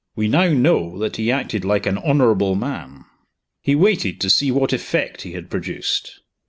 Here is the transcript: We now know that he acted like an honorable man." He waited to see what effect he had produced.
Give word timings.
We 0.15 0.27
now 0.27 0.47
know 0.51 0.97
that 0.97 1.17
he 1.17 1.29
acted 1.31 1.63
like 1.63 1.85
an 1.85 1.99
honorable 1.99 2.55
man." 2.55 3.05
He 3.61 3.75
waited 3.75 4.19
to 4.21 4.31
see 4.31 4.49
what 4.49 4.73
effect 4.73 5.21
he 5.21 5.33
had 5.33 5.47
produced. 5.51 6.21